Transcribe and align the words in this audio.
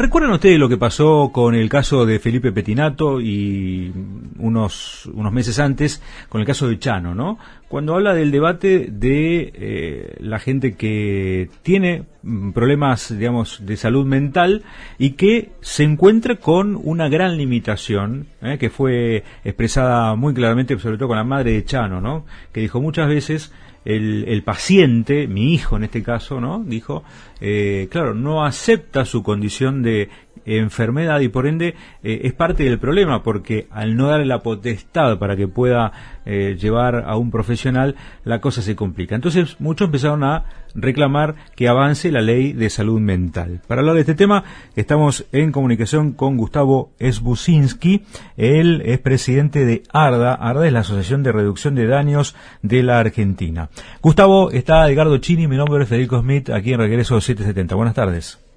¿recuerdan 0.00 0.32
ustedes 0.32 0.58
lo 0.58 0.68
que 0.68 0.78
pasó 0.78 1.30
con 1.32 1.54
el 1.54 1.68
caso 1.68 2.06
de 2.06 2.18
Felipe 2.18 2.52
Petinato 2.52 3.20
y 3.20 3.92
unos, 4.38 5.06
unos 5.12 5.32
meses 5.32 5.58
antes 5.58 6.02
con 6.28 6.40
el 6.40 6.46
caso 6.46 6.68
de 6.68 6.78
Chano, 6.78 7.14
¿no? 7.14 7.38
Cuando 7.68 7.94
habla 7.94 8.14
del 8.14 8.30
debate 8.30 8.88
de 8.90 9.52
eh, 9.54 10.16
la 10.20 10.38
gente 10.38 10.74
que 10.74 11.50
tiene 11.62 12.04
mm, 12.22 12.52
problemas, 12.52 13.16
digamos, 13.16 13.64
de 13.64 13.76
salud 13.76 14.06
mental 14.06 14.64
y 14.98 15.10
que 15.10 15.50
se 15.60 15.84
encuentra 15.84 16.36
con 16.36 16.80
una 16.82 17.08
gran 17.08 17.36
limitación, 17.36 18.26
¿eh? 18.42 18.56
que 18.58 18.70
fue 18.70 19.22
expresada 19.44 20.14
muy 20.16 20.32
claramente, 20.34 20.78
sobre 20.78 20.96
todo 20.96 21.08
con 21.08 21.18
la 21.18 21.24
madre 21.24 21.52
de 21.52 21.64
Chano, 21.64 22.00
¿no? 22.00 22.24
Que 22.52 22.60
dijo 22.60 22.80
muchas 22.80 23.08
veces 23.08 23.52
el, 23.84 24.24
el, 24.28 24.42
paciente, 24.42 25.26
mi 25.26 25.54
hijo 25.54 25.76
en 25.76 25.84
este 25.84 26.02
caso, 26.02 26.40
¿no? 26.40 26.62
Dijo, 26.64 27.02
eh, 27.40 27.88
claro, 27.90 28.14
no 28.14 28.44
acepta 28.44 29.04
su 29.04 29.22
condición 29.22 29.82
de 29.82 30.10
enfermedad 30.58 31.20
y 31.20 31.28
por 31.28 31.46
ende 31.46 31.74
eh, 32.02 32.22
es 32.24 32.32
parte 32.32 32.64
del 32.64 32.78
problema 32.78 33.22
porque 33.22 33.66
al 33.70 33.96
no 33.96 34.08
darle 34.08 34.26
la 34.26 34.40
potestad 34.40 35.18
para 35.18 35.36
que 35.36 35.48
pueda 35.48 35.92
eh, 36.26 36.56
llevar 36.60 37.04
a 37.06 37.16
un 37.16 37.30
profesional 37.30 37.96
la 38.24 38.40
cosa 38.40 38.62
se 38.62 38.76
complica. 38.76 39.14
Entonces 39.14 39.56
muchos 39.60 39.86
empezaron 39.86 40.24
a 40.24 40.44
reclamar 40.74 41.34
que 41.56 41.68
avance 41.68 42.12
la 42.12 42.20
ley 42.20 42.52
de 42.52 42.70
salud 42.70 43.00
mental. 43.00 43.60
Para 43.66 43.80
hablar 43.80 43.94
de 43.94 44.02
este 44.02 44.14
tema 44.14 44.44
estamos 44.76 45.26
en 45.32 45.52
comunicación 45.52 46.12
con 46.12 46.36
Gustavo 46.36 46.92
Esbusinski. 46.98 48.04
Él 48.36 48.82
es 48.84 48.98
presidente 48.98 49.64
de 49.64 49.82
ARDA. 49.92 50.34
ARDA 50.34 50.66
es 50.66 50.72
la 50.72 50.80
Asociación 50.80 51.22
de 51.22 51.32
Reducción 51.32 51.74
de 51.74 51.86
Daños 51.86 52.36
de 52.62 52.82
la 52.82 52.98
Argentina. 52.98 53.70
Gustavo, 54.00 54.50
está 54.50 54.88
Edgardo 54.90 55.18
Chini, 55.18 55.46
mi 55.46 55.56
nombre 55.56 55.82
es 55.82 55.88
Federico 55.88 56.20
Smith, 56.20 56.50
aquí 56.50 56.72
en 56.72 56.80
Regreso 56.80 57.20
770. 57.20 57.74
Buenas 57.74 57.94
tardes. 57.94 58.49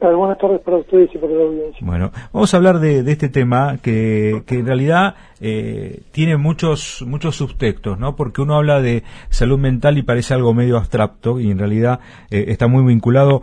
Buenas 0.00 0.38
tardes 0.38 0.60
para 0.60 0.78
ustedes 0.78 1.10
y 1.14 1.18
para 1.18 1.32
la 1.32 1.44
audiencia. 1.44 1.86
Bueno, 1.86 2.10
vamos 2.32 2.52
a 2.52 2.56
hablar 2.56 2.78
de, 2.78 3.02
de 3.02 3.12
este 3.12 3.28
tema 3.28 3.78
que, 3.82 4.42
que 4.46 4.56
en 4.56 4.66
realidad 4.66 5.14
eh, 5.40 6.02
tiene 6.12 6.36
muchos 6.36 7.04
muchos 7.06 7.36
subtextos, 7.36 7.98
¿no? 7.98 8.16
Porque 8.16 8.40
uno 8.40 8.56
habla 8.56 8.80
de 8.80 9.02
salud 9.28 9.58
mental 9.58 9.98
y 9.98 10.02
parece 10.02 10.34
algo 10.34 10.54
medio 10.54 10.78
abstracto 10.78 11.38
y 11.38 11.50
en 11.50 11.58
realidad 11.58 12.00
eh, 12.30 12.46
está 12.48 12.66
muy 12.66 12.84
vinculado 12.84 13.42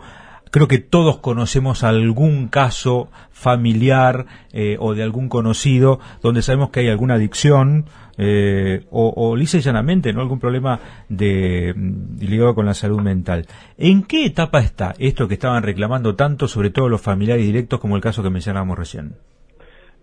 creo 0.52 0.68
que 0.68 0.78
todos 0.78 1.18
conocemos 1.18 1.82
algún 1.82 2.48
caso 2.48 3.08
familiar 3.30 4.26
eh, 4.52 4.76
o 4.78 4.94
de 4.94 5.02
algún 5.02 5.28
conocido 5.28 5.98
donde 6.22 6.42
sabemos 6.42 6.70
que 6.70 6.80
hay 6.80 6.88
alguna 6.88 7.14
adicción 7.14 7.86
eh, 8.18 8.84
o, 8.90 9.12
o 9.16 9.34
lisa 9.34 9.58
llanamente 9.58 10.12
no 10.12 10.20
algún 10.20 10.38
problema 10.38 10.78
de 11.08 11.74
ligado 12.20 12.54
con 12.54 12.66
la 12.66 12.74
salud 12.74 13.00
mental. 13.00 13.46
¿En 13.78 14.04
qué 14.04 14.26
etapa 14.26 14.60
está 14.60 14.94
esto 14.98 15.26
que 15.26 15.34
estaban 15.34 15.62
reclamando 15.62 16.14
tanto, 16.14 16.46
sobre 16.46 16.68
todo 16.68 16.90
los 16.90 17.00
familiares 17.00 17.46
directos, 17.46 17.80
como 17.80 17.96
el 17.96 18.02
caso 18.02 18.22
que 18.22 18.28
mencionábamos 18.28 18.78
recién? 18.78 19.14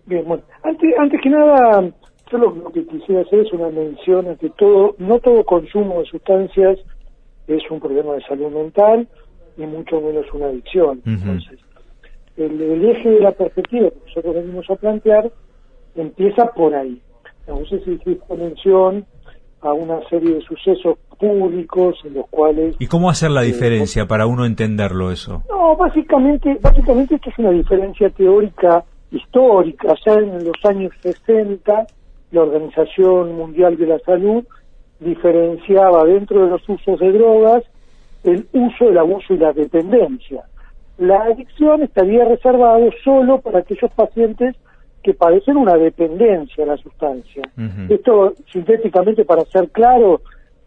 Bien, 0.08 0.26
bueno, 0.28 0.44
antes, 0.64 0.90
antes 0.98 1.22
que 1.22 1.30
nada, 1.30 1.84
yo 2.32 2.38
lo, 2.40 2.56
lo 2.56 2.72
que 2.72 2.88
quisiera 2.88 3.22
hacer 3.22 3.42
es 3.42 3.54
una 3.54 3.70
mención 3.70 4.28
a 4.28 4.36
que 4.36 4.50
todo, 4.50 4.96
no 4.98 5.20
todo 5.20 5.44
consumo 5.46 6.00
de 6.00 6.06
sustancias 6.08 6.80
es 7.48 7.62
un 7.70 7.80
problema 7.80 8.14
de 8.14 8.22
salud 8.22 8.52
mental 8.52 9.08
y 9.60 9.68
mucho 9.68 10.02
menos 10.02 10.26
una 10.34 10.48
adicción. 10.48 11.02
Uh 11.06 11.10
-huh. 11.10 11.22
Entonces, 11.22 11.60
el, 12.38 12.62
el, 12.62 12.86
eje 12.90 13.10
de 13.10 13.20
la 13.20 13.32
perspectiva 13.32 13.90
que 13.90 14.00
nosotros 14.08 14.36
venimos 14.36 14.70
a 14.70 14.76
plantear 14.76 15.32
empieza 15.96 16.48
por 16.54 16.74
ahí. 16.74 17.02
No 17.48 17.66
sé 17.66 17.80
si 17.84 17.92
hiciste 17.92 18.36
mención 18.36 19.06
a 19.62 19.74
una 19.74 20.00
serie 20.10 20.36
de 20.36 20.42
sucesos 20.42 20.98
públicos 21.20 21.96
en 22.06 22.14
los 22.14 22.28
cuales... 22.30 22.76
¿Y 22.80 22.88
cómo 22.88 23.10
hacer 23.10 23.32
la 23.32 23.42
diferencia 23.42 24.04
eh, 24.04 24.06
para 24.06 24.26
uno 24.26 24.46
entenderlo 24.46 25.12
eso? 25.12 25.44
No, 25.50 25.76
básicamente, 25.76 26.58
básicamente 26.62 27.16
esto 27.16 27.30
es 27.30 27.40
una 27.40 27.52
diferencia 27.52 28.10
teórica 28.12 28.86
histórica. 29.12 29.96
Ya 30.06 30.14
en 30.14 30.46
los 30.46 30.56
años 30.64 30.94
60 31.02 31.88
la 32.32 32.42
Organización 32.42 33.36
Mundial 33.36 33.76
de 33.76 33.88
la 33.88 34.00
Salud 34.00 34.46
diferenciaba 35.00 36.06
dentro 36.06 36.46
de 36.46 36.52
los 36.52 36.70
usos 36.70 37.00
de 37.00 37.12
drogas 37.12 37.64
el 38.24 38.48
uso, 38.54 38.90
el 38.90 38.98
abuso 38.98 39.34
y 39.34 39.38
la 39.38 39.54
dependencia. 39.54 40.44
La 40.98 41.24
adicción 41.24 41.84
estaría 41.84 42.26
reservado 42.26 42.90
solo 43.04 43.40
para 43.40 43.60
aquellos 43.60 43.92
pacientes 43.92 44.56
que 45.02 45.14
padecen 45.14 45.56
una 45.58 45.76
dependencia 45.76 46.64
a 46.64 46.68
la 46.68 46.78
sustancia. 46.78 47.44
Uh 47.58 47.62
-huh. 47.62 47.92
Esto, 47.92 48.34
sintéticamente, 48.52 49.24
para 49.24 49.46
ser 49.46 49.70
claro, 49.70 50.22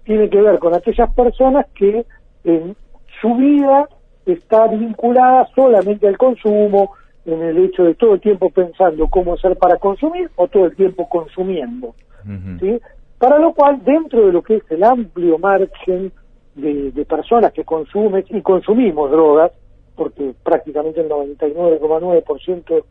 tiene 0.04 0.30
que 0.30 0.41
ver 0.41 0.58
con 0.58 0.74
aquellas 0.74 1.12
personas 1.14 1.66
que 1.74 2.06
en 2.44 2.74
su 3.20 3.34
vida 3.34 3.88
está 4.24 4.66
vinculada 4.68 5.46
solamente 5.54 6.08
al 6.08 6.16
consumo, 6.16 6.92
en 7.24 7.41
el 7.42 7.58
hecho 7.58 7.84
de 7.84 7.94
todo 7.94 8.14
el 8.14 8.20
tiempo 8.20 8.50
pensando 8.50 9.06
cómo 9.08 9.34
hacer 9.34 9.56
para 9.56 9.76
consumir 9.76 10.28
o 10.36 10.48
todo 10.48 10.66
el 10.66 10.74
tiempo 10.74 11.08
consumiendo. 11.08 11.88
Uh 12.24 12.30
-huh. 12.30 12.60
¿sí? 12.60 12.80
Para 13.18 13.38
lo 13.38 13.52
cual, 13.52 13.84
dentro 13.84 14.26
de 14.26 14.32
lo 14.32 14.42
que 14.42 14.56
es 14.56 14.70
el 14.70 14.82
amplio 14.82 15.38
margen 15.38 16.10
de, 16.54 16.92
de 16.92 17.04
personas 17.04 17.52
que 17.52 17.64
consumen 17.64 18.24
y 18.28 18.42
consumimos 18.42 19.10
drogas, 19.10 19.52
porque 19.96 20.34
prácticamente 20.42 21.00
el 21.00 21.08
99,9% 21.08 22.84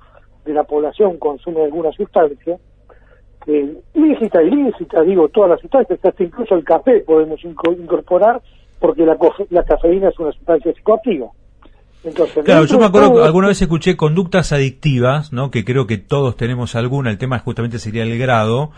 de 0.46 0.54
la 0.54 0.64
población 0.64 1.18
consume 1.18 1.64
alguna 1.64 1.92
sustancia, 1.92 2.58
eh, 3.48 3.76
lícita 3.94 4.44
ilícita, 4.44 5.02
digo, 5.02 5.30
todas 5.30 5.52
las 5.52 5.62
sustancias, 5.62 6.00
hasta 6.04 6.24
incluso 6.24 6.56
el 6.56 6.64
café 6.64 7.02
podemos 7.02 7.44
incorporar, 7.44 8.42
porque 8.80 9.06
la, 9.06 9.18
la 9.50 9.64
cafeína 9.64 10.10
es 10.10 10.20
una 10.20 10.32
sustancia 10.32 10.74
psicoactiva. 10.74 11.28
Entonces, 12.04 12.44
claro, 12.44 12.66
yo 12.66 12.80
me 12.80 12.86
acuerdo 12.86 13.14
que 13.14 13.24
alguna 13.24 13.48
vez 13.48 13.62
escuché 13.62 13.96
conductas 13.96 14.52
adictivas, 14.52 15.32
¿no? 15.32 15.52
Que 15.52 15.64
creo 15.64 15.86
que 15.86 15.98
todos 15.98 16.36
tenemos 16.36 16.76
alguna, 16.76 17.12
el 17.12 17.20
tema 17.20 17.38
justamente 17.38 17.78
sería 17.78 18.02
el 18.02 18.18
grado, 18.18 18.72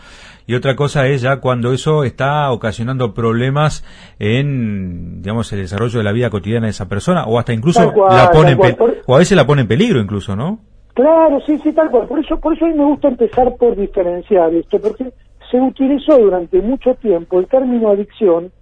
y 0.46 0.54
otra 0.54 0.76
cosa 0.76 1.06
es 1.06 1.22
ya 1.22 1.40
cuando 1.40 1.72
eso 1.72 2.04
está 2.04 2.52
ocasionando 2.52 3.14
problemas 3.14 3.82
en, 4.18 5.22
digamos, 5.22 5.50
el 5.54 5.60
desarrollo 5.60 5.98
de 5.98 6.04
la 6.04 6.12
vida 6.12 6.28
cotidiana 6.28 6.66
de 6.66 6.72
esa 6.72 6.86
persona, 6.86 7.24
o 7.24 7.38
hasta 7.38 7.54
incluso 7.54 7.92
cual, 7.94 8.14
la 8.14 8.30
pone, 8.30 8.56
cual, 8.56 8.76
por... 8.76 8.94
o 9.06 9.14
a 9.14 9.18
veces 9.18 9.36
la 9.36 9.46
pone 9.46 9.62
en 9.62 9.68
peligro 9.68 10.00
incluso, 10.00 10.36
¿no? 10.36 10.60
Claro, 10.92 11.40
sí, 11.46 11.58
sí, 11.62 11.72
tal 11.72 11.90
cual. 11.90 12.06
Por 12.06 12.20
eso, 12.20 12.38
por 12.38 12.54
eso 12.54 12.66
a 12.66 12.68
mí 12.68 12.74
me 12.74 12.84
gusta 12.84 13.08
empezar 13.08 13.56
por 13.56 13.74
diferenciar 13.74 14.52
esto, 14.54 14.78
porque 14.78 15.12
se 15.50 15.60
utilizó 15.60 16.18
durante 16.18 16.60
mucho 16.60 16.94
tiempo 16.96 17.40
el 17.40 17.46
término 17.46 17.88
adicción 17.88 18.52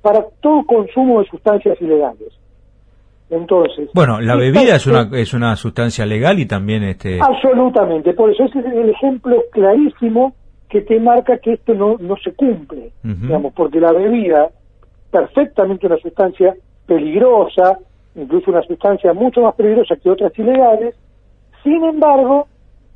para 0.00 0.24
todo 0.40 0.64
consumo 0.64 1.20
de 1.20 1.28
sustancias 1.28 1.76
ilegales. 1.80 2.32
Entonces, 3.32 3.88
bueno, 3.94 4.20
la 4.20 4.36
bebida 4.36 4.76
es 4.76 4.86
una 4.86 5.08
es 5.14 5.32
una 5.32 5.56
sustancia 5.56 6.04
legal 6.04 6.38
y 6.38 6.44
también 6.44 6.82
este 6.82 7.18
absolutamente, 7.18 8.12
por 8.12 8.30
eso 8.30 8.44
ese 8.44 8.58
es 8.58 8.66
el 8.66 8.90
ejemplo 8.90 9.42
clarísimo 9.50 10.34
que 10.68 10.82
te 10.82 11.00
marca 11.00 11.38
que 11.38 11.54
esto 11.54 11.72
no 11.72 11.96
no 11.98 12.14
se 12.22 12.34
cumple, 12.34 12.92
uh 13.02 13.08
-huh. 13.08 13.20
digamos, 13.22 13.54
porque 13.54 13.80
la 13.80 13.92
bebida 13.92 14.50
perfectamente 15.10 15.86
una 15.86 15.96
sustancia 15.96 16.54
peligrosa, 16.86 17.78
incluso 18.16 18.50
una 18.50 18.62
sustancia 18.64 19.14
mucho 19.14 19.40
más 19.40 19.54
peligrosa 19.54 19.96
que 19.96 20.10
otras 20.10 20.38
ilegales, 20.38 20.94
sin 21.64 21.82
embargo, 21.84 22.48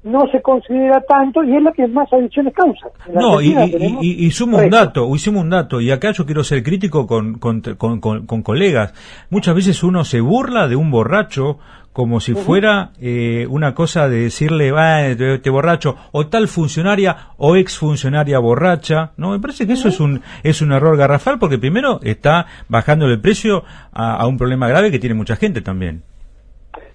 no 0.07 0.27
se 0.31 0.41
considera 0.41 1.01
tanto 1.01 1.43
y 1.43 1.57
es 1.57 1.63
lo 1.63 1.73
que 1.73 1.87
más 1.89 2.11
adicciones 2.13 2.55
causa. 2.55 2.87
No, 3.13 3.41
y, 3.41 3.49
y, 3.49 3.99
y, 4.01 4.27
y, 4.27 4.31
sumo 4.31 4.59
un 4.59 4.71
dato, 4.71 5.13
hicimos 5.15 5.43
un 5.43 5.51
dato, 5.51 5.81
y 5.81 5.91
acá 5.91 6.13
yo 6.13 6.25
quiero 6.25 6.45
ser 6.45 6.63
crítico 6.63 7.07
con, 7.09 7.39
con, 7.39 7.61
con, 7.61 8.01
con, 8.01 8.43
colegas. 8.43 8.95
Muchas 9.31 9.57
veces 9.57 9.83
uno 9.83 10.05
se 10.05 10.21
burla 10.21 10.69
de 10.69 10.77
un 10.77 10.93
borracho 10.93 11.59
como 11.93 12.21
si 12.21 12.33
uh 12.33 12.37
-huh. 12.37 12.43
fuera 12.43 12.91
eh, 13.01 13.47
una 13.49 13.75
cosa 13.75 14.09
de 14.09 14.21
decirle, 14.21 14.71
va, 14.71 14.99
te, 15.17 15.51
borracho, 15.51 15.97
o 16.13 16.27
tal 16.29 16.47
funcionaria 16.47 17.31
o 17.39 17.57
exfuncionaria 17.57 18.39
borracha, 18.39 19.13
¿no? 19.17 19.31
Me 19.31 19.41
parece 19.41 19.67
que 19.67 19.73
eso 19.73 19.89
uh 19.89 19.91
-huh. 19.91 19.95
es 19.95 20.01
un 20.01 20.23
es 20.45 20.63
un 20.63 20.73
error 20.73 20.97
garrafal 20.97 21.39
porque 21.39 21.59
primero 21.59 22.01
está 22.03 22.47
bajando 22.69 23.07
el 23.07 23.21
precio 23.21 23.65
a, 23.93 24.15
a 24.15 24.27
un 24.27 24.37
problema 24.37 24.69
grave 24.69 24.91
que 24.91 25.01
tiene 25.01 25.15
mucha 25.15 25.37
gente 25.37 25.63
también. 25.63 26.03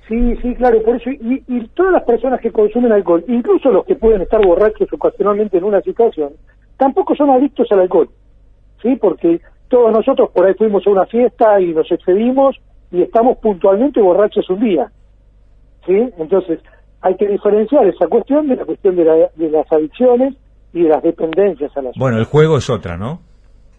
Sí, 0.07 0.35
sí, 0.41 0.55
claro, 0.55 0.81
por 0.83 0.95
eso, 0.95 1.09
y, 1.09 1.43
y, 1.47 1.67
todas 1.69 1.93
las 1.93 2.03
personas 2.03 2.41
que 2.41 2.51
consumen 2.51 2.91
alcohol, 2.91 3.23
incluso 3.27 3.71
los 3.71 3.85
que 3.85 3.95
pueden 3.95 4.21
estar 4.21 4.45
borrachos 4.45 4.91
ocasionalmente 4.91 5.57
en 5.57 5.63
una 5.63 5.81
situación, 5.81 6.33
tampoco 6.77 7.15
son 7.15 7.29
adictos 7.29 7.71
al 7.71 7.81
alcohol, 7.81 8.09
¿sí? 8.81 8.95
Porque 8.95 9.39
todos 9.69 9.91
nosotros 9.91 10.31
por 10.31 10.45
ahí 10.45 10.53
fuimos 10.55 10.85
a 10.85 10.89
una 10.89 11.05
fiesta 11.05 11.59
y 11.61 11.73
nos 11.73 11.89
excedimos 11.91 12.57
y 12.91 13.01
estamos 13.03 13.37
puntualmente 13.37 14.01
borrachos 14.01 14.49
un 14.49 14.59
día, 14.59 14.91
¿sí? 15.85 16.09
Entonces, 16.17 16.59
hay 17.01 17.15
que 17.15 17.27
diferenciar 17.27 17.87
esa 17.87 18.07
cuestión 18.07 18.47
de 18.47 18.55
la 18.55 18.65
cuestión 18.65 18.95
de, 18.95 19.05
la, 19.05 19.13
de 19.35 19.49
las 19.49 19.71
adicciones 19.71 20.35
y 20.73 20.83
de 20.83 20.89
las 20.89 21.03
dependencias 21.03 21.75
a 21.77 21.81
las 21.81 21.95
Bueno, 21.95 22.17
el 22.17 22.25
juego 22.25 22.57
es 22.57 22.69
otra, 22.69 22.97
¿no? 22.97 23.21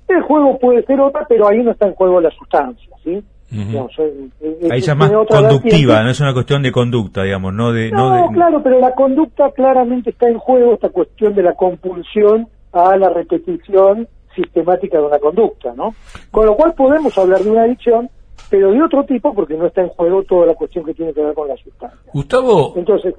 El 0.09 0.23
juego 0.23 0.59
puede 0.59 0.83
ser 0.85 1.01
otra, 1.01 1.27
pero 1.29 1.49
ahí 1.49 1.63
no 1.63 1.73
está 1.73 1.87
en 1.87 1.95
juego 1.95 2.21
la 2.21 2.31
sustancia, 2.31 2.95
¿sí? 3.03 3.23
Uh 3.53 3.57
-huh. 3.57 3.73
no, 3.73 4.71
Ahí 4.71 4.79
es 4.79 4.97
más 4.97 5.13
conductiva, 5.29 6.03
no 6.03 6.11
es 6.11 6.21
una 6.21 6.33
cuestión 6.33 6.63
de 6.63 6.73
conducta, 6.73 7.23
digamos, 7.23 7.53
no 7.53 7.73
de... 7.73 7.91
No, 7.91 8.09
no 8.09 8.29
de... 8.29 8.35
claro, 8.35 8.63
pero 8.63 8.81
la 8.81 8.95
conducta 8.95 9.51
claramente 9.51 10.11
está 10.11 10.29
en 10.29 10.39
juego, 10.39 10.75
esta 10.75 10.89
cuestión 10.89 11.35
de 11.35 11.43
la 11.43 11.53
compulsión 11.55 12.49
a 12.73 12.97
la 12.97 13.11
repetición 13.11 14.09
sistemática 14.35 14.99
de 14.99 15.05
una 15.05 15.19
conducta, 15.19 15.75
¿no? 15.77 15.95
Con 16.31 16.47
lo 16.47 16.57
cual 16.57 16.73
podemos 16.75 17.17
hablar 17.19 17.41
de 17.41 17.51
una 17.51 17.65
adicción, 17.65 18.09
pero 18.49 18.73
de 18.73 18.83
otro 18.83 19.05
tipo 19.05 19.35
porque 19.35 19.55
no 19.55 19.67
está 19.67 19.83
en 19.83 19.89
juego 19.89 20.23
toda 20.23 20.47
la 20.47 20.55
cuestión 20.55 20.85
que 20.85 20.95
tiene 20.95 21.13
que 21.13 21.21
ver 21.21 21.35
con 21.35 21.49
la 21.49 21.57
sustancia. 21.57 21.99
Gustavo. 22.13 22.73
Entonces, 22.77 23.15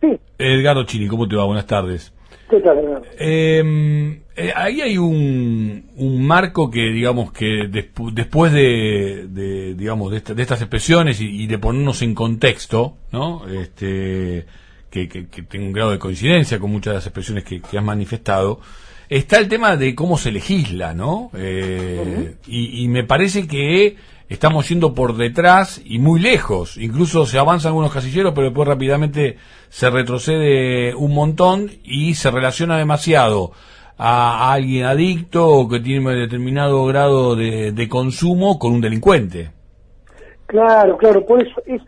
sí. 0.00 0.18
Edgardo 0.38 0.84
Chini, 0.84 1.06
¿cómo 1.08 1.26
te 1.26 1.36
va? 1.36 1.44
Buenas 1.44 1.66
tardes. 1.66 2.12
¿Qué 2.50 2.60
tal, 2.60 2.78
Edgardo? 2.78 3.06
Eh, 3.16 4.20
eh, 4.34 4.52
ahí 4.56 4.80
hay 4.80 4.98
un, 4.98 5.88
un, 5.96 6.26
marco 6.26 6.68
que, 6.68 6.80
digamos, 6.90 7.32
que 7.32 7.68
después 7.68 8.52
de, 8.52 9.26
de, 9.28 9.74
digamos, 9.74 10.10
de, 10.10 10.42
estas 10.42 10.60
expresiones 10.60 11.20
y, 11.20 11.46
de 11.46 11.58
ponernos 11.58 12.02
en 12.02 12.14
contexto, 12.14 12.96
¿no? 13.12 13.46
Este, 13.48 14.46
que, 14.90 15.08
que, 15.08 15.42
tiene 15.42 15.66
un 15.66 15.72
grado 15.72 15.92
de 15.92 16.00
coincidencia 16.00 16.58
con 16.58 16.72
muchas 16.72 16.92
de 16.92 16.96
las 16.96 17.06
expresiones 17.06 17.44
que, 17.44 17.60
que 17.60 17.78
has 17.78 17.84
manifestado, 17.84 18.58
está 19.08 19.38
el 19.38 19.46
tema 19.46 19.76
de 19.76 19.94
cómo 19.94 20.18
se 20.18 20.32
legisla, 20.32 20.92
¿no? 20.92 21.30
Eh, 21.36 22.34
y, 22.48 22.82
y, 22.82 22.88
me 22.88 23.04
parece 23.04 23.46
que 23.46 23.96
estamos 24.30 24.68
yendo 24.68 24.94
por 24.94 25.16
detrás 25.16 25.82
y 25.84 25.98
muy 25.98 26.20
lejos. 26.20 26.78
Incluso 26.78 27.26
se 27.26 27.38
avanzan 27.38 27.70
algunos 27.70 27.92
casilleros, 27.92 28.32
pero 28.32 28.46
después 28.46 28.66
rápidamente 28.66 29.36
se 29.68 29.90
retrocede 29.90 30.94
un 30.94 31.12
montón 31.12 31.68
y 31.84 32.14
se 32.14 32.30
relaciona 32.30 32.78
demasiado 32.78 33.50
a, 33.98 34.52
alguien 34.52 34.86
adicto 34.86 35.46
o 35.46 35.68
que 35.68 35.80
tiene 35.80 36.06
un 36.06 36.14
determinado 36.14 36.86
grado 36.86 37.34
de, 37.34 37.88
consumo 37.90 38.58
con 38.58 38.72
un 38.72 38.80
delincuente. 38.80 39.50
Claro, 40.46 40.96
claro, 40.96 41.24
por 41.26 41.42
eso 41.42 41.62
es, 41.66 41.82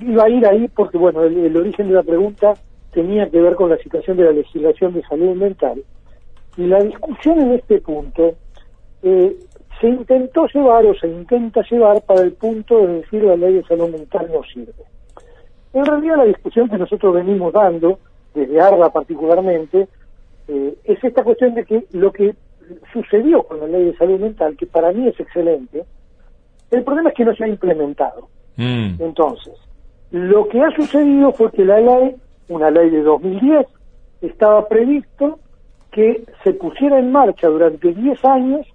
iba 0.00 0.24
a 0.24 0.28
ir 0.28 0.46
ahí 0.46 0.68
porque, 0.68 0.98
bueno, 0.98 1.22
el, 1.22 1.56
origen 1.56 1.88
de 1.88 1.94
la 1.94 2.02
pregunta 2.02 2.54
tenía 2.92 3.28
que 3.30 3.40
ver 3.40 3.54
con 3.54 3.70
la 3.70 3.78
situación 3.78 4.16
de 4.16 4.24
la 4.24 4.32
legislación 4.32 4.92
de 4.92 5.02
salud 5.02 5.36
mental. 5.36 5.82
Y 6.56 6.66
la 6.66 6.80
discusión 6.80 7.40
en 7.40 7.52
este 7.52 7.80
punto 7.80 8.34
eh, 9.02 9.36
se 9.80 9.88
intentó 9.88 10.46
llevar 10.46 10.86
o 10.86 10.94
se 10.94 11.08
intenta 11.08 11.62
llevar 11.70 12.02
para 12.02 12.22
el 12.22 12.32
punto 12.32 12.86
de 12.86 13.00
decir 13.00 13.24
la 13.24 13.36
ley 13.36 13.54
de 13.54 13.64
salud 13.64 13.90
mental 13.90 14.28
no 14.32 14.42
sirve. 14.44 14.72
En 15.72 15.84
realidad 15.84 16.16
la 16.16 16.24
discusión 16.24 16.68
que 16.68 16.78
nosotros 16.78 17.14
venimos 17.14 17.52
dando, 17.52 17.98
desde 18.34 18.60
ARBA 18.60 18.90
particularmente, 18.90 19.88
eh, 20.48 20.78
es 20.84 21.04
esta 21.04 21.22
cuestión 21.22 21.54
de 21.54 21.64
que 21.64 21.84
lo 21.92 22.12
que 22.12 22.34
sucedió 22.92 23.42
con 23.42 23.60
la 23.60 23.66
ley 23.66 23.84
de 23.84 23.96
salud 23.96 24.18
mental, 24.18 24.56
que 24.56 24.66
para 24.66 24.92
mí 24.92 25.06
es 25.08 25.18
excelente, 25.20 25.84
el 26.70 26.82
problema 26.82 27.10
es 27.10 27.14
que 27.14 27.24
no 27.24 27.34
se 27.34 27.44
ha 27.44 27.48
implementado. 27.48 28.28
Mm. 28.56 29.00
Entonces, 29.00 29.54
lo 30.10 30.48
que 30.48 30.60
ha 30.62 30.70
sucedido 30.70 31.32
fue 31.32 31.50
que 31.52 31.64
la 31.64 31.80
ley, 31.80 32.16
una 32.48 32.70
ley 32.70 32.90
de 32.90 33.02
2010, 33.02 33.66
estaba 34.22 34.66
previsto 34.68 35.38
que 35.90 36.24
se 36.42 36.52
pusiera 36.54 36.98
en 36.98 37.12
marcha 37.12 37.48
durante 37.48 37.92
10 37.92 38.24
años 38.24 38.66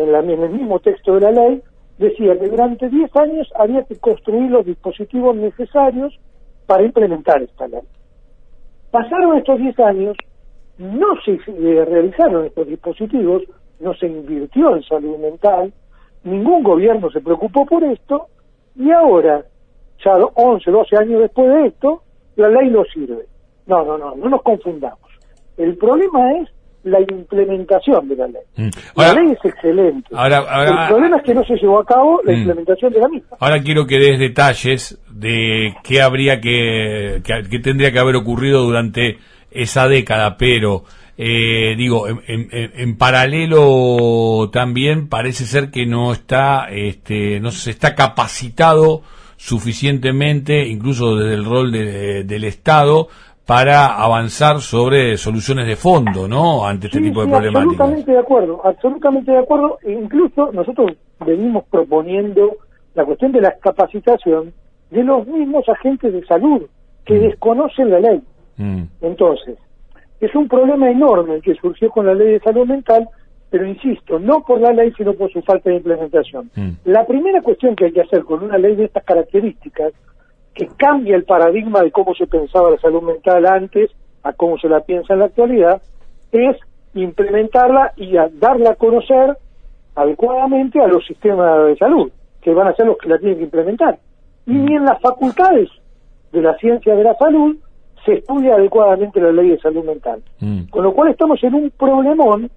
en, 0.00 0.42
el 0.42 0.50
mismo 0.50 0.78
texto 0.80 1.14
de 1.14 1.20
la 1.20 1.30
ley, 1.30 1.62
decía 1.98 2.38
que 2.38 2.48
durante 2.48 2.88
10 2.88 3.16
años 3.16 3.52
había 3.58 3.84
que 3.84 3.96
construir 3.96 4.50
los 4.50 4.64
dispositivos 4.64 5.36
necesarios 5.36 6.18
para 6.66 6.82
implementar 6.82 7.42
esta 7.42 7.68
ley. 7.68 7.82
Pasaron 8.90 9.36
estos 9.36 9.58
10 9.58 9.78
años, 9.80 10.16
no 10.78 11.08
se 11.24 11.32
eh, 11.32 11.84
realizaron 11.84 12.46
estos 12.46 12.66
dispositivos, 12.66 13.42
no 13.80 13.94
se 13.94 14.06
invirtió 14.06 14.76
en 14.76 14.82
salud 14.82 15.18
mental, 15.18 15.72
ningún 16.24 16.62
gobierno 16.62 17.10
se 17.10 17.20
preocupó 17.20 17.66
por 17.66 17.84
esto, 17.84 18.26
y 18.76 18.90
ahora, 18.90 19.44
ya 20.04 20.14
11, 20.14 20.70
12 20.70 20.96
años 20.96 21.20
después 21.20 21.52
de 21.52 21.66
esto, 21.66 22.02
la 22.36 22.48
ley 22.48 22.70
no 22.70 22.84
sirve. 22.84 23.26
No, 23.66 23.84
no, 23.84 23.98
no, 23.98 24.16
no 24.16 24.28
nos 24.28 24.42
confundamos. 24.42 25.10
El 25.56 25.76
problema 25.76 26.32
es 26.38 26.48
la 26.84 27.00
implementación 27.00 28.08
de 28.08 28.16
la 28.16 28.26
ley. 28.26 28.42
Mm. 28.56 28.70
la 28.96 29.14
ley 29.14 29.32
es 29.32 29.44
excelente. 29.44 30.08
el 30.10 30.88
problema 30.88 31.16
es 31.18 31.22
que 31.22 31.34
no 31.34 31.44
se 31.44 31.54
llevó 31.56 31.80
a 31.80 31.84
cabo 31.84 32.20
la 32.24 32.32
mm. 32.32 32.36
implementación 32.36 32.92
de 32.92 33.00
la 33.00 33.08
misma. 33.08 33.36
Ahora 33.38 33.62
quiero 33.62 33.86
que 33.86 33.98
des 33.98 34.18
detalles 34.18 34.98
de 35.10 35.74
qué 35.84 36.00
habría 36.00 36.40
que, 36.40 37.22
qué 37.24 37.58
tendría 37.58 37.92
que 37.92 37.98
haber 37.98 38.16
ocurrido 38.16 38.62
durante 38.62 39.18
esa 39.50 39.88
década, 39.88 40.36
pero 40.36 40.84
eh, 41.18 41.74
digo, 41.76 42.08
en, 42.08 42.18
en, 42.26 42.96
paralelo 42.96 44.48
también 44.50 45.08
parece 45.08 45.44
ser 45.44 45.70
que 45.70 45.84
no 45.84 46.12
está, 46.12 46.68
este, 46.70 47.40
no 47.40 47.50
se 47.50 47.70
está 47.70 47.94
capacitado 47.94 49.02
suficientemente, 49.36 50.66
incluso 50.66 51.16
desde 51.16 51.34
el 51.34 51.44
rol 51.44 51.72
del 51.72 52.44
Estado, 52.44 53.08
para 53.50 53.96
avanzar 54.00 54.60
sobre 54.60 55.16
soluciones 55.16 55.66
de 55.66 55.74
fondo, 55.74 56.28
¿no? 56.28 56.64
Ante 56.64 56.86
este 56.86 57.00
tipo 57.00 57.20
de 57.20 57.26
problemáticas. 57.26 57.64
Absolutamente 57.64 58.12
de 58.12 58.18
acuerdo, 58.18 58.60
absolutamente 58.64 59.32
de 59.32 59.38
acuerdo. 59.38 59.78
E 59.82 59.90
incluso 59.90 60.52
nosotros 60.52 60.92
venimos 61.26 61.64
proponiendo 61.68 62.58
la 62.94 63.04
cuestión 63.04 63.32
de 63.32 63.40
la 63.40 63.58
capacitación 63.58 64.52
de 64.92 65.02
los 65.02 65.26
mismos 65.26 65.68
agentes 65.68 66.12
de 66.12 66.24
salud 66.26 66.62
que 67.04 67.14
mm. 67.14 67.22
desconocen 67.22 67.90
la 67.90 67.98
ley. 67.98 68.22
Mm. 68.56 68.82
Entonces, 69.00 69.58
es 70.20 70.32
un 70.36 70.46
problema 70.46 70.88
enorme 70.88 71.34
el 71.34 71.42
que 71.42 71.56
surgió 71.56 71.90
con 71.90 72.06
la 72.06 72.14
ley 72.14 72.34
de 72.34 72.40
salud 72.40 72.68
mental, 72.68 73.08
pero 73.50 73.66
insisto, 73.66 74.20
no 74.20 74.42
por 74.42 74.60
la 74.60 74.72
ley, 74.72 74.92
sino 74.96 75.14
por 75.14 75.28
su 75.32 75.42
falta 75.42 75.70
de 75.70 75.76
implementación. 75.78 76.52
Mm. 76.54 76.70
La 76.84 77.04
primera 77.04 77.42
cuestión 77.42 77.74
que 77.74 77.86
hay 77.86 77.92
que 77.92 78.02
hacer 78.02 78.22
con 78.22 78.44
una 78.44 78.58
ley 78.58 78.76
de 78.76 78.84
estas 78.84 79.02
características 79.02 79.92
que 80.54 80.68
cambia 80.76 81.16
el 81.16 81.24
paradigma 81.24 81.80
de 81.80 81.92
cómo 81.92 82.14
se 82.14 82.26
pensaba 82.26 82.70
la 82.70 82.78
salud 82.78 83.02
mental 83.02 83.46
antes 83.46 83.90
a 84.22 84.32
cómo 84.32 84.58
se 84.58 84.68
la 84.68 84.80
piensa 84.80 85.14
en 85.14 85.20
la 85.20 85.26
actualidad, 85.26 85.80
es 86.32 86.56
implementarla 86.94 87.92
y 87.96 88.14
darla 88.32 88.70
a 88.70 88.74
conocer 88.74 89.36
adecuadamente 89.94 90.80
a 90.80 90.88
los 90.88 91.04
sistemas 91.06 91.66
de 91.66 91.76
salud, 91.76 92.10
que 92.40 92.52
van 92.52 92.68
a 92.68 92.74
ser 92.74 92.86
los 92.86 92.98
que 92.98 93.08
la 93.08 93.18
tienen 93.18 93.38
que 93.38 93.44
implementar. 93.44 93.98
Y 94.46 94.52
ni 94.52 94.74
en 94.74 94.84
las 94.84 95.00
facultades 95.00 95.68
de 96.32 96.42
la 96.42 96.56
ciencia 96.56 96.94
de 96.94 97.04
la 97.04 97.14
salud 97.14 97.56
se 98.04 98.14
estudia 98.14 98.54
adecuadamente 98.54 99.20
la 99.20 99.32
ley 99.32 99.50
de 99.50 99.60
salud 99.60 99.84
mental. 99.84 100.22
Mm. 100.40 100.64
Con 100.70 100.84
lo 100.84 100.92
cual 100.92 101.10
estamos 101.10 101.42
en 101.44 101.54
un 101.54 101.70
problemón, 101.70 102.50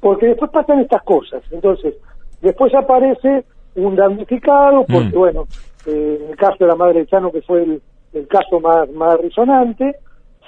porque 0.00 0.26
después 0.26 0.50
pasan 0.50 0.80
estas 0.80 1.02
cosas. 1.02 1.42
Entonces, 1.50 1.94
después 2.42 2.74
aparece 2.74 3.44
un 3.76 3.96
damnificado, 3.96 4.84
porque 4.86 5.08
mm. 5.08 5.18
bueno, 5.18 5.46
eh, 5.86 6.18
en 6.22 6.30
el 6.30 6.36
caso 6.36 6.56
de 6.60 6.66
la 6.66 6.76
madre 6.76 7.00
de 7.00 7.06
Chano, 7.06 7.30
que 7.30 7.42
fue 7.42 7.62
el, 7.62 7.80
caso 8.28 8.60
más, 8.60 8.88
más 8.90 9.20
resonante, 9.20 9.96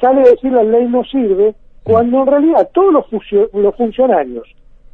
sale 0.01 0.23
a 0.23 0.31
decir 0.31 0.53
la 0.53 0.63
ley 0.63 0.87
no 0.87 1.03
sirve, 1.05 1.55
cuando 1.83 2.21
en 2.21 2.27
realidad 2.27 2.69
todos 2.73 2.93
los, 2.93 3.53
los 3.53 3.77
funcionarios, 3.77 4.47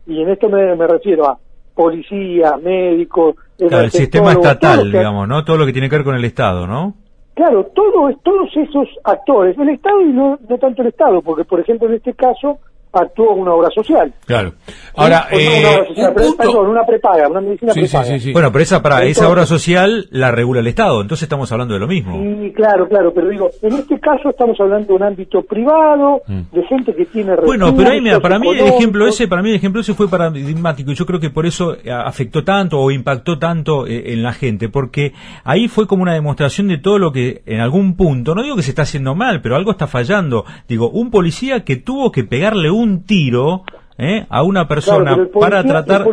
y 0.06 0.20
en 0.20 0.30
esto 0.30 0.48
me, 0.48 0.74
refiero 0.86 1.28
a 1.28 1.38
policía, 1.74 2.56
médicos, 2.56 3.36
el 3.58 3.90
sistema 3.90 4.32
estatal, 4.32 4.90
digamos, 4.90 5.28
¿no? 5.28 5.44
Todo 5.44 5.58
lo 5.58 5.66
que 5.66 5.72
tiene 5.72 5.88
que 5.88 5.96
ver 5.96 6.04
con 6.04 6.16
el 6.16 6.24
Estado, 6.24 6.66
¿no? 6.66 6.94
Claro, 7.34 7.64
todo, 7.74 8.10
todos 8.22 8.50
esos 8.56 8.88
actores, 9.04 9.56
el 9.58 9.70
Estado 9.70 10.02
y 10.02 10.12
no, 10.12 10.38
no 10.48 10.58
tanto 10.58 10.82
el 10.82 10.88
Estado, 10.88 11.22
porque 11.22 11.44
por 11.44 11.60
ejemplo 11.60 11.88
en 11.88 11.94
este 11.94 12.12
caso 12.12 12.58
actuó 12.92 13.34
una 13.34 13.52
obra 13.52 13.68
social. 13.74 14.12
Claro. 14.26 14.52
Ahora, 14.94 15.26
una, 15.30 16.84
prepaga, 16.84 17.28
una 17.28 17.40
medicina 17.40 17.72
prepaga. 17.72 18.16
bueno, 18.32 18.52
pero 18.52 18.62
esa, 18.62 18.82
para, 18.82 19.04
esa 19.04 19.28
obra 19.28 19.46
social 19.46 20.06
la 20.10 20.30
regula 20.30 20.60
el 20.60 20.66
Estado, 20.66 21.00
entonces 21.00 21.24
estamos 21.24 21.50
hablando 21.52 21.74
de 21.74 21.80
lo 21.80 21.88
mismo. 21.88 22.20
Sí, 22.22 22.52
claro, 22.52 22.88
claro, 22.88 23.12
pero 23.14 23.28
digo, 23.28 23.50
en 23.62 23.72
este 23.74 23.98
caso 23.98 24.30
estamos 24.30 24.58
hablando 24.60 24.88
de 24.88 24.94
un 24.94 25.02
ámbito 25.02 25.42
privado, 25.42 26.22
mm. 26.26 26.40
de 26.52 26.64
gente 26.64 26.94
que 26.94 27.06
tiene 27.06 27.36
Bueno, 27.36 27.74
pero 27.74 27.90
ahí, 27.90 28.00
mira, 28.00 28.20
para 28.20 28.38
mí 28.38 28.48
el 28.50 28.66
ejemplo 28.66 29.06
ese, 29.06 29.28
para 29.28 29.42
mí 29.42 29.50
el 29.50 29.56
ejemplo 29.56 29.80
ese 29.80 29.94
fue 29.94 30.08
paradigmático 30.08 30.90
y 30.90 30.94
yo 30.94 31.06
creo 31.06 31.20
que 31.20 31.30
por 31.30 31.46
eso 31.46 31.74
eh, 31.74 31.90
afectó 31.90 32.44
tanto 32.44 32.78
o 32.78 32.90
impactó 32.90 33.38
tanto 33.38 33.86
eh, 33.86 34.12
en 34.12 34.22
la 34.22 34.32
gente, 34.32 34.68
porque 34.68 35.12
ahí 35.44 35.68
fue 35.68 35.86
como 35.86 36.02
una 36.02 36.14
demostración 36.14 36.68
de 36.68 36.78
todo 36.78 36.98
lo 36.98 37.12
que 37.12 37.42
en 37.46 37.60
algún 37.60 37.96
punto, 37.96 38.34
no 38.34 38.42
digo 38.42 38.56
que 38.56 38.62
se 38.62 38.70
está 38.70 38.82
haciendo 38.82 39.14
mal, 39.14 39.40
pero 39.40 39.56
algo 39.56 39.70
está 39.70 39.86
fallando. 39.86 40.44
Digo, 40.68 40.90
un 40.90 41.10
policía 41.10 41.64
que 41.64 41.76
tuvo 41.76 42.12
que 42.12 42.24
pegarle 42.24 42.70
un 42.70 42.81
un 42.82 43.04
tiro 43.04 43.64
¿eh? 43.98 44.26
a 44.28 44.42
una 44.42 44.66
persona 44.66 45.16
para 45.38 45.62
tratar 45.62 46.04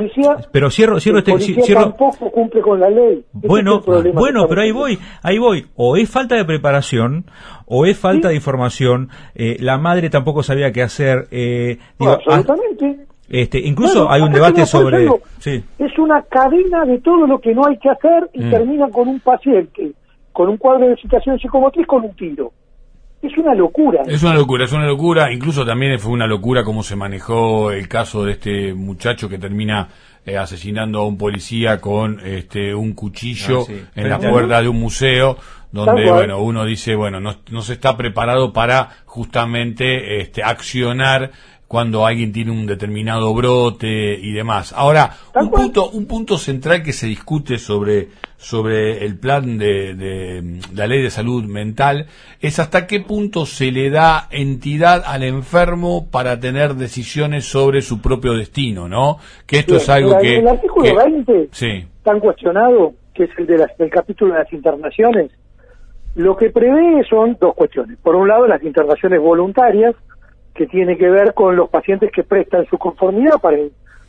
pero 0.51 0.69
cierro 0.69 0.99
cierro 0.99 1.19
este 1.19 1.38
cierro 1.39 1.81
tampoco 1.89 2.31
cumple 2.31 2.61
con 2.61 2.79
la 2.79 2.89
ley. 2.89 3.23
Bueno 3.33 3.81
bueno 4.13 4.47
pero 4.47 4.61
ahí 4.61 4.71
voy 4.71 4.97
ahí 5.23 5.38
voy. 5.38 5.65
O 5.75 5.97
es 5.97 6.09
falta 6.09 6.35
de 6.35 6.45
preparación 6.45 7.25
o 7.65 7.85
es 7.85 7.97
falta 7.97 8.29
de 8.29 8.35
información. 8.35 9.09
Eh, 9.35 9.57
la 9.59 9.77
madre 9.77 10.09
tampoco 10.09 10.43
sabía 10.43 10.71
qué 10.71 10.81
hacer 10.81 11.27
eh, 11.31 11.77
digo, 11.97 12.11
absolutamente. 12.11 13.05
este, 13.29 13.59
incluso 13.59 14.09
hay 14.09 14.21
un 14.21 14.31
debate 14.31 14.65
sobre... 14.65 15.07
Es 15.45 15.97
una 15.97 16.21
cadena 16.23 16.85
de 16.85 16.99
todo 16.99 17.27
lo 17.27 17.39
que 17.39 17.53
no 17.53 17.65
hay 17.67 17.77
que 17.77 17.89
hacer 17.89 18.29
y 18.33 18.43
mm. 18.43 18.49
termina 18.49 18.89
con 18.89 19.07
un 19.07 19.19
paciente 19.19 19.93
con 20.31 20.47
un 20.47 20.57
cuadro 20.57 20.88
de 20.88 20.95
situación 20.95 21.38
psicomotriz 21.38 21.85
con 21.85 22.05
un 22.05 22.15
tiro. 22.15 22.53
Es 23.21 23.38
una 23.38 23.53
locura. 23.53 24.01
Es 24.07 24.23
una 24.23 24.33
locura, 24.33 24.65
es 24.65 24.71
una 24.71 24.85
locura. 24.85 25.31
Incluso 25.31 25.65
también 25.65 25.99
fue 25.99 26.11
una 26.13 26.25
locura 26.25 26.63
cómo 26.63 26.83
se 26.83 26.95
manejó 26.95 27.71
el 27.71 27.88
caso 27.88 28.23
de 28.23 28.33
este 28.33 28.73
muchacho 28.73 29.27
que 29.27 29.38
termina 29.38 29.89
eh, 30.25 30.38
asesinando 30.38 30.99
a 30.99 31.07
un 31.07 31.17
policía 31.17 31.79
con 31.79 32.19
este 32.25 32.75
un 32.75 32.93
cuchillo 32.93 33.65
ah, 33.69 33.91
en 33.95 34.09
la 34.09 34.19
puerta 34.19 34.61
de 34.61 34.67
un 34.67 34.79
museo 34.79 35.38
donde 35.71 36.11
bueno 36.11 36.41
uno 36.41 36.65
dice 36.65 36.93
bueno 36.95 37.19
no, 37.19 37.38
no 37.49 37.61
se 37.61 37.73
está 37.73 37.95
preparado 37.95 38.51
para 38.51 38.89
justamente 39.05 40.19
este 40.19 40.43
accionar 40.43 41.31
cuando 41.69 42.07
alguien 42.07 42.33
tiene 42.33 42.49
un 42.49 42.65
determinado 42.65 43.31
brote 43.31 44.17
y 44.19 44.33
demás. 44.33 44.73
Ahora, 44.75 45.11
un 45.35 45.51
punto, 45.51 45.91
un 45.91 46.07
punto 46.07 46.39
central 46.39 46.81
que 46.81 46.93
se 46.93 47.05
discute 47.05 47.59
sobre, 47.59 48.07
sobre 48.38 49.05
el 49.05 49.19
plan 49.19 49.59
de, 49.59 49.93
de, 49.93 50.61
la 50.73 50.88
ley 50.88 51.03
de 51.03 51.11
salud 51.11 51.43
mental 51.45 52.07
es 52.41 52.57
hasta 52.57 52.88
qué 52.88 53.01
punto 53.01 53.45
se 53.45 53.71
le 53.71 53.91
da 53.91 54.27
entidad 54.31 55.03
al 55.05 55.21
enfermo 55.21 56.07
para 56.09 56.39
tener 56.39 56.73
decisiones 56.73 57.45
sobre 57.45 57.83
su 57.83 58.01
propio 58.01 58.33
destino, 58.33 58.89
¿no? 58.89 59.19
Que 59.45 59.59
esto 59.59 59.75
es 59.75 59.88
algo 59.89 60.17
que... 60.17 60.38
El 60.39 60.47
artículo 60.47 60.95
20, 60.95 61.49
sí. 61.51 61.85
tan 62.01 62.19
cuestionado, 62.19 62.95
que 63.13 63.25
es 63.25 63.29
el 63.38 63.45
de 63.45 63.67
del 63.77 63.91
capítulo 63.91 64.33
de 64.33 64.39
las 64.39 64.51
internaciones, 64.51 65.29
lo 66.15 66.35
que 66.35 66.49
prevé 66.49 67.03
son 67.07 67.38
dos 67.39 67.53
cuestiones. 67.53 67.99
Por 68.01 68.15
un 68.15 68.27
lado, 68.27 68.47
las 68.47 68.63
internaciones 68.63 69.21
voluntarias, 69.21 69.93
que 70.59 70.67
tiene 70.67 70.97
que 70.97 71.09
ver 71.09 71.33
con 71.33 71.55
los 71.55 71.69
pacientes 71.69 72.11
que 72.11 72.25
prestan 72.25 72.65
su 72.65 72.77
conformidad 72.77 73.39
para, 73.39 73.55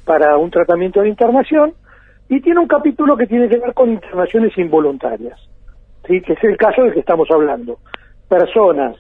para 0.05 0.37
un 0.37 0.51
tratamiento 0.51 1.01
de 1.01 1.09
internación, 1.09 1.75
y 2.29 2.41
tiene 2.41 2.59
un 2.59 2.67
capítulo 2.67 3.17
que 3.17 3.29
tiene 3.29 3.49
que 3.49 3.59
ver 3.59 3.73
con 3.73 3.93
internaciones 3.93 4.59
involuntarias, 4.59 5.39
¿sí? 6.09 6.21
que 6.21 6.33
es 6.33 6.43
el 6.43 6.57
caso 6.57 6.83
del 6.83 6.93
que 6.93 6.99
estamos 6.99 7.31
hablando. 7.31 7.79
Personas 8.29 8.97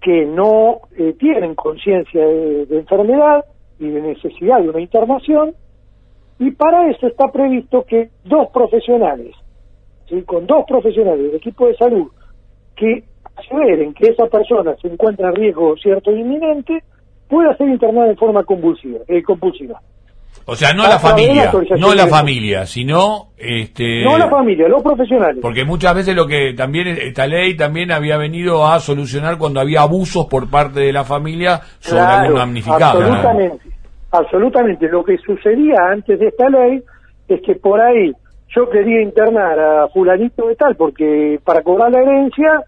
que 0.00 0.24
no 0.24 0.82
eh, 0.96 1.16
tienen 1.18 1.56
conciencia 1.56 2.24
de, 2.24 2.68
enfermedad 2.70 3.46
y 3.80 3.88
de 3.88 4.00
necesidad 4.00 4.60
de 4.60 4.68
una 4.68 4.80
internación, 4.80 5.56
y 6.38 6.52
para 6.52 6.88
eso 6.88 7.08
está 7.08 7.32
previsto 7.32 7.84
que 7.84 8.10
dos 8.24 8.46
profesionales, 8.54 9.34
¿sí? 10.08 10.22
con 10.22 10.46
dos 10.46 10.66
profesionales 10.68 11.24
del 11.24 11.34
equipo 11.34 11.66
de 11.66 11.74
salud, 11.74 12.12
que 12.76 13.02
aseveren 13.34 13.92
que 13.92 14.10
esa 14.10 14.26
persona 14.26 14.76
se 14.76 14.86
encuentra 14.86 15.30
en 15.30 15.34
riesgo 15.34 15.76
cierto 15.78 16.12
e 16.12 16.20
inminente, 16.20 16.84
pueda 17.32 17.56
ser 17.56 17.66
internada 17.66 18.10
en 18.10 18.16
forma 18.18 18.44
convulsiva, 18.44 18.98
eh, 19.08 19.22
compulsiva. 19.22 19.80
O 20.44 20.54
sea, 20.54 20.74
no 20.74 20.82
la 20.82 20.98
familia, 20.98 21.50
no 21.78 21.94
la 21.94 22.06
familia, 22.06 22.66
sino 22.66 23.28
este 23.38 24.04
No 24.04 24.18
la 24.18 24.28
familia, 24.28 24.68
los 24.68 24.82
profesionales. 24.82 25.38
Porque 25.40 25.64
muchas 25.64 25.94
veces 25.94 26.14
lo 26.14 26.26
que 26.26 26.52
también 26.52 26.88
esta 26.88 27.26
ley 27.26 27.56
también 27.56 27.90
había 27.90 28.18
venido 28.18 28.66
a 28.66 28.80
solucionar 28.80 29.38
cuando 29.38 29.60
había 29.60 29.80
abusos 29.80 30.26
por 30.26 30.50
parte 30.50 30.80
de 30.80 30.92
la 30.92 31.04
familia 31.04 31.60
sobre 31.78 32.00
algún 32.00 32.36
damnificado. 32.36 33.00
Absolutamente. 33.00 33.66
Absolutamente, 34.10 34.88
lo 34.88 35.02
que 35.02 35.16
sucedía 35.16 35.76
antes 35.90 36.20
de 36.20 36.26
esta 36.26 36.50
ley 36.50 36.82
es 37.28 37.40
que 37.40 37.54
por 37.54 37.80
ahí 37.80 38.12
yo 38.54 38.68
quería 38.68 39.00
internar 39.00 39.58
a 39.58 39.88
fulanito 39.88 40.48
de 40.48 40.56
tal 40.56 40.76
porque 40.76 41.40
para 41.42 41.62
cobrar 41.62 41.90
la 41.90 42.02
herencia 42.02 42.62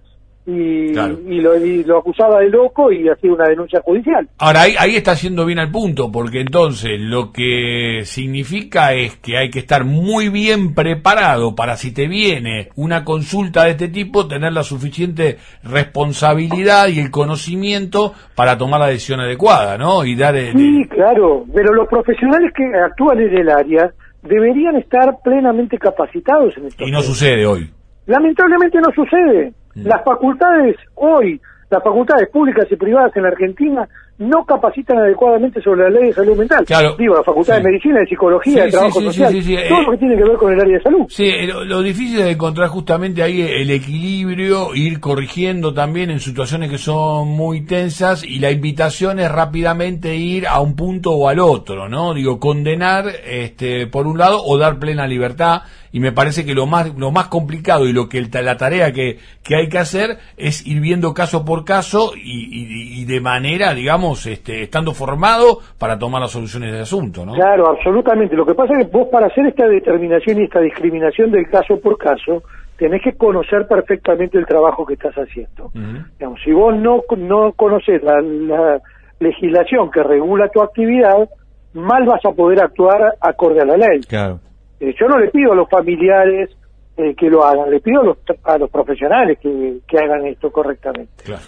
y, 0.46 0.92
lo, 0.92 1.98
acusaba 1.98 2.40
de 2.40 2.50
loco 2.50 2.92
y 2.92 3.08
hacía 3.08 3.32
una 3.32 3.48
denuncia 3.48 3.80
judicial. 3.80 4.28
Ahora, 4.38 4.62
ahí, 4.62 4.74
ahí 4.78 4.96
está 4.96 5.12
haciendo 5.12 5.46
bien 5.46 5.58
al 5.58 5.70
punto, 5.70 6.12
porque 6.12 6.40
entonces 6.40 7.00
lo 7.00 7.32
que 7.32 8.00
significa 8.04 8.92
es 8.92 9.16
que 9.16 9.38
hay 9.38 9.50
que 9.50 9.60
estar 9.60 9.84
muy 9.84 10.28
bien 10.28 10.74
preparado 10.74 11.54
para 11.54 11.76
si 11.76 11.94
te 11.94 12.08
viene 12.08 12.68
una 12.76 13.04
consulta 13.04 13.64
de 13.64 13.70
este 13.70 13.88
tipo, 13.88 14.28
tener 14.28 14.52
la 14.52 14.62
suficiente 14.62 15.38
responsabilidad 15.62 16.88
y 16.88 17.00
el 17.00 17.10
conocimiento 17.10 18.12
para 18.34 18.58
tomar 18.58 18.80
la 18.80 18.88
decisión 18.88 19.20
adecuada, 19.20 19.78
¿no? 19.78 20.04
Y 20.04 20.14
dar 20.14 20.34
Sí, 20.34 20.84
claro, 20.90 21.44
pero 21.54 21.72
los 21.72 21.88
profesionales 21.88 22.52
que 22.54 22.64
actúan 22.76 23.20
en 23.20 23.38
el 23.38 23.48
área 23.48 23.92
deberían 24.22 24.76
estar 24.76 25.16
plenamente 25.22 25.78
capacitados 25.78 26.56
en 26.56 26.66
esto. 26.66 26.84
Y 26.86 26.90
no 26.90 27.02
sucede 27.02 27.46
hoy. 27.46 27.70
Lamentablemente 28.06 28.78
no 28.80 28.92
sucede. 28.94 29.52
Las 29.74 30.04
facultades 30.04 30.76
hoy, 30.94 31.40
las 31.70 31.82
facultades 31.82 32.28
públicas 32.30 32.66
y 32.70 32.76
privadas 32.76 33.16
en 33.16 33.22
la 33.22 33.28
Argentina 33.28 33.88
no 34.18 34.44
capacitan 34.44 34.98
adecuadamente 34.98 35.60
sobre 35.60 35.84
la 35.84 35.90
ley 35.90 36.08
de 36.08 36.12
salud 36.12 36.36
mental. 36.36 36.64
Claro. 36.64 36.94
Digo, 36.96 37.16
la 37.16 37.24
facultad 37.24 37.56
de 37.56 37.64
medicina, 37.64 37.98
de 38.00 38.06
psicología, 38.06 38.64
de 38.64 38.70
trabajo 38.70 39.00
social, 39.00 39.32
todo 39.68 39.82
lo 39.82 39.90
que 39.90 39.98
tiene 39.98 40.16
que 40.16 40.22
ver 40.22 40.36
con 40.36 40.52
el 40.52 40.60
área 40.60 40.76
de 40.76 40.82
salud. 40.82 41.06
Sí, 41.08 41.30
lo, 41.46 41.82
difícil 41.82 42.20
es 42.20 42.26
encontrar 42.26 42.68
justamente 42.68 43.22
ahí 43.22 43.42
el 43.42 43.70
equilibrio, 43.70 44.74
ir 44.74 45.00
corrigiendo 45.00 45.74
también 45.74 46.10
en 46.10 46.20
situaciones 46.20 46.70
que 46.70 46.78
son 46.78 47.28
muy 47.28 47.62
tensas 47.62 48.24
y 48.24 48.38
la 48.38 48.52
invitación 48.52 49.18
es 49.18 49.30
rápidamente 49.30 50.14
ir 50.14 50.46
a 50.46 50.60
un 50.60 50.76
punto 50.76 51.10
o 51.10 51.28
al 51.28 51.40
otro, 51.40 51.88
¿no? 51.88 52.14
Digo, 52.14 52.38
condenar 52.38 53.06
este 53.26 53.88
por 53.88 54.06
un 54.06 54.18
lado 54.18 54.42
o 54.44 54.58
dar 54.58 54.78
plena 54.78 55.06
libertad 55.06 55.62
y 55.90 56.00
me 56.00 56.12
parece 56.12 56.44
que 56.44 56.54
lo 56.54 56.66
más 56.66 56.94
lo 56.96 57.10
más 57.10 57.28
complicado 57.28 57.86
y 57.86 57.92
lo 57.92 58.08
que 58.08 58.20
la 58.20 58.56
tarea 58.56 58.92
que, 58.92 59.18
que 59.42 59.56
hay 59.56 59.68
que 59.68 59.78
hacer 59.78 60.18
es 60.36 60.66
ir 60.66 60.80
viendo 60.80 61.14
caso 61.14 61.44
por 61.44 61.64
caso 61.64 62.12
y, 62.16 63.00
y 63.00 63.04
de 63.04 63.20
manera, 63.20 63.74
digamos, 63.74 64.03
este, 64.12 64.62
estando 64.62 64.92
formado 64.92 65.58
para 65.78 65.98
tomar 65.98 66.20
las 66.20 66.30
soluciones 66.30 66.72
del 66.72 66.82
asunto, 66.82 67.24
¿no? 67.24 67.32
Claro, 67.32 67.68
absolutamente. 67.68 68.36
Lo 68.36 68.44
que 68.44 68.54
pasa 68.54 68.74
es 68.74 68.86
que 68.86 68.96
vos 68.96 69.08
para 69.10 69.26
hacer 69.26 69.46
esta 69.46 69.66
determinación 69.66 70.40
y 70.40 70.44
esta 70.44 70.60
discriminación 70.60 71.30
del 71.30 71.48
caso 71.48 71.80
por 71.80 71.96
caso, 71.96 72.42
tenés 72.76 73.02
que 73.02 73.12
conocer 73.12 73.66
perfectamente 73.66 74.38
el 74.38 74.46
trabajo 74.46 74.84
que 74.84 74.94
estás 74.94 75.14
haciendo. 75.14 75.70
Digamos, 76.18 76.40
si 76.44 76.52
vos 76.52 76.74
no, 76.76 77.02
no 77.16 77.52
conoces 77.52 78.02
la, 78.02 78.80
legislación 79.20 79.90
que 79.90 80.02
regula 80.02 80.48
tu 80.48 80.60
actividad, 80.60 81.28
mal 81.72 82.04
vas 82.04 82.22
a 82.24 82.32
poder 82.32 82.62
actuar 82.62 83.14
acorde 83.20 83.62
a 83.62 83.64
la 83.64 83.76
ley. 83.76 84.00
Claro. 84.00 84.40
Eh, 84.80 84.94
yo 85.00 85.06
no 85.06 85.18
le 85.18 85.30
pido 85.30 85.52
a 85.52 85.54
los 85.54 85.68
familiares 85.70 86.50
eh, 86.96 87.14
que 87.14 87.30
lo 87.30 87.44
hagan, 87.44 87.70
le 87.70 87.80
pido 87.80 88.02
a 88.02 88.04
los, 88.04 88.18
a 88.42 88.58
los 88.58 88.68
profesionales 88.70 89.38
que, 89.40 89.78
que 89.86 89.98
hagan 89.98 90.26
esto 90.26 90.50
correctamente. 90.50 91.12
Claro. 91.24 91.42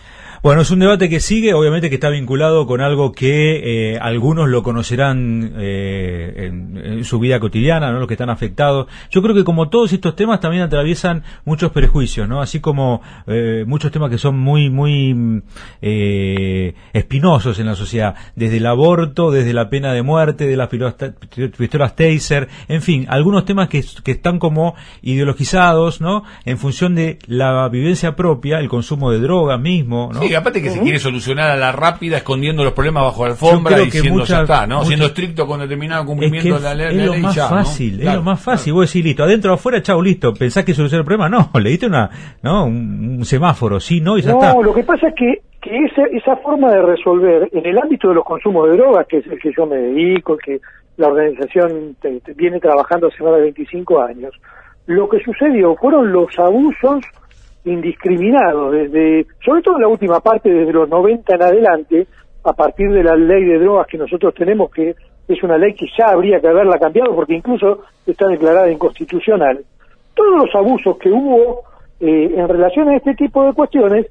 Bueno, 0.46 0.62
es 0.62 0.70
un 0.70 0.78
debate 0.78 1.08
que 1.08 1.18
sigue, 1.18 1.54
obviamente 1.54 1.88
que 1.88 1.96
está 1.96 2.08
vinculado 2.08 2.68
con 2.68 2.80
algo 2.80 3.10
que 3.10 3.94
eh, 3.94 3.98
algunos 4.00 4.48
lo 4.48 4.62
conocerán 4.62 5.54
eh, 5.58 6.52
en, 6.84 7.04
su 7.04 7.18
vida 7.18 7.40
cotidiana, 7.40 7.90
¿no? 7.90 7.98
los 7.98 8.06
que 8.06 8.14
están 8.14 8.30
afectados. 8.30 8.86
Yo 9.10 9.22
creo 9.22 9.34
que 9.34 9.42
como 9.42 9.70
todos 9.70 9.92
estos 9.92 10.14
temas 10.14 10.38
también 10.38 10.62
atraviesan 10.62 11.24
muchos 11.44 11.72
prejuicios, 11.72 12.28
¿no? 12.28 12.40
Así 12.40 12.60
como 12.60 13.02
eh, 13.26 13.64
muchos 13.66 13.90
temas 13.90 14.08
que 14.08 14.18
son 14.18 14.38
muy, 14.38 14.70
muy 14.70 15.42
espinosos 15.80 17.58
en 17.58 17.66
la 17.66 17.74
sociedad, 17.74 18.14
desde 18.36 18.58
el 18.58 18.66
aborto, 18.66 19.32
desde 19.32 19.52
la 19.52 19.68
pena 19.68 19.92
de 19.94 20.02
muerte, 20.02 20.46
de 20.46 20.56
las 20.56 20.68
pistolas 20.68 21.96
taser, 21.96 22.46
en 22.68 22.82
fin, 22.82 23.06
algunos 23.08 23.46
temas 23.46 23.68
que, 23.68 23.84
que 24.04 24.12
están 24.12 24.38
como 24.38 24.76
ideologizados, 25.02 26.00
¿no? 26.00 26.22
En 26.44 26.56
función 26.56 26.94
de 26.94 27.18
la 27.26 27.68
vivencia 27.68 28.14
propia, 28.14 28.60
el 28.60 28.68
consumo 28.68 29.10
de 29.10 29.18
drogas 29.18 29.60
mismo, 29.60 30.10
¿no? 30.12 30.35
Aparte 30.36 30.62
que 30.62 30.70
se 30.70 30.80
quiere 30.80 30.98
solucionar 30.98 31.50
a 31.50 31.56
la 31.56 31.72
rápida 31.72 32.18
escondiendo 32.18 32.64
los 32.64 32.72
problemas 32.72 33.04
bajo 33.04 33.24
la 33.24 33.32
alfombra 33.32 33.80
y 33.80 33.86
diciendo 33.86 34.24
ya 34.24 34.42
está, 34.42 34.66
¿no? 34.66 34.84
Siendo 34.84 35.06
estricto 35.06 35.46
con 35.46 35.60
determinado 35.60 36.04
cumplimiento 36.06 36.56
de 36.56 36.60
la, 36.60 36.74
ley. 36.74 36.98
Es 36.98 37.06
lo 37.06 37.16
más 37.16 37.48
fácil, 37.48 38.00
es 38.00 38.14
lo 38.14 38.22
más 38.22 38.40
fácil. 38.40 38.72
Vos 38.72 38.88
decís, 38.88 39.04
listo, 39.04 39.24
adentro 39.24 39.52
o 39.52 39.54
afuera, 39.54 39.82
chao, 39.82 40.00
listo. 40.00 40.32
¿Pensás 40.34 40.64
que 40.64 40.74
soluciona 40.74 41.00
el 41.00 41.04
problema? 41.04 41.28
No, 41.36 41.50
le 41.60 41.70
diste 41.70 41.86
una, 41.86 42.08
¿no? 42.42 42.64
un, 42.64 43.24
semáforo, 43.24 43.78
sí, 43.78 44.00
no, 44.00 44.16
y 44.16 44.22
ya 44.22 44.32
está. 44.32 44.54
No, 44.54 44.62
lo 44.62 44.72
que 44.72 44.84
pasa 44.84 45.08
es 45.08 45.14
que, 45.14 45.42
que 45.60 45.84
esa, 45.84 46.04
esa 46.12 46.36
forma 46.36 46.70
de 46.70 46.80
resolver 46.80 47.48
en 47.52 47.66
el 47.66 47.76
ámbito 47.78 48.08
de 48.08 48.14
los 48.14 48.24
consumos 48.24 48.70
de 48.70 48.76
drogas, 48.76 49.06
que 49.06 49.18
es 49.18 49.26
el 49.26 49.38
que 49.38 49.52
yo 49.54 49.66
me 49.66 49.76
dedico, 49.76 50.36
que 50.38 50.60
la 50.96 51.08
organización 51.08 51.96
viene 52.36 52.58
trabajando 52.60 53.08
hace 53.08 53.22
más 53.22 53.34
de 53.34 53.42
25 53.42 54.00
años, 54.00 54.32
lo 54.86 55.08
que 55.08 55.20
sucedió 55.20 55.74
fueron 55.76 56.12
los 56.12 56.38
abusos 56.38 57.04
indiscriminado, 57.66 58.70
desde, 58.70 59.26
sobre 59.44 59.62
todo 59.62 59.76
en 59.76 59.82
la 59.82 59.88
última 59.88 60.20
parte, 60.20 60.48
desde 60.48 60.72
los 60.72 60.88
90 60.88 61.34
en 61.34 61.42
adelante, 61.42 62.06
a 62.44 62.52
partir 62.52 62.90
de 62.90 63.02
la 63.02 63.16
ley 63.16 63.44
de 63.44 63.58
drogas 63.58 63.88
que 63.88 63.98
nosotros 63.98 64.32
tenemos, 64.34 64.70
que 64.70 64.94
es 65.28 65.42
una 65.42 65.58
ley 65.58 65.74
que 65.74 65.86
ya 65.98 66.06
habría 66.06 66.40
que 66.40 66.46
haberla 66.46 66.78
cambiado 66.78 67.14
porque 67.14 67.34
incluso 67.34 67.82
está 68.06 68.28
declarada 68.28 68.70
inconstitucional. 68.70 69.64
Todos 70.14 70.44
los 70.44 70.54
abusos 70.54 70.96
que 70.98 71.10
hubo 71.10 71.62
eh, 71.98 72.34
en 72.36 72.48
relación 72.48 72.88
a 72.88 72.96
este 72.96 73.14
tipo 73.14 73.44
de 73.44 73.52
cuestiones 73.52 74.06